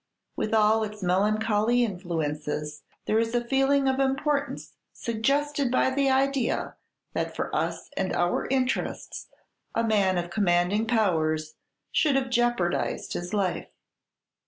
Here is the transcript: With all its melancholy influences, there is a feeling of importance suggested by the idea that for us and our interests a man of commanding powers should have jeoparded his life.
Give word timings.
With 0.35 0.51
all 0.51 0.83
its 0.83 1.03
melancholy 1.03 1.83
influences, 1.83 2.81
there 3.05 3.19
is 3.19 3.35
a 3.35 3.45
feeling 3.45 3.87
of 3.87 3.99
importance 3.99 4.73
suggested 4.93 5.69
by 5.69 5.91
the 5.91 6.09
idea 6.09 6.75
that 7.13 7.35
for 7.35 7.55
us 7.55 7.91
and 7.95 8.11
our 8.11 8.47
interests 8.47 9.27
a 9.75 9.83
man 9.83 10.17
of 10.17 10.31
commanding 10.31 10.87
powers 10.87 11.53
should 11.91 12.15
have 12.15 12.31
jeoparded 12.31 13.13
his 13.13 13.31
life. 13.31 13.67